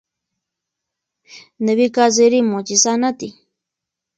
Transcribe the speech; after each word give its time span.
نو 1.63 1.71
ګازرې 1.95 2.39
معجزه 2.49 2.93
نه 3.03 3.11
دي. 3.17 3.29